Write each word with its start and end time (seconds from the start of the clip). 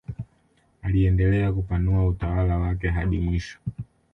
Aliendelea 0.81 1.53
kupanua 1.53 2.05
utawala 2.07 2.57
wake 2.57 2.87
na 2.87 2.93
hadi 2.93 3.17
mwisho 3.19 3.57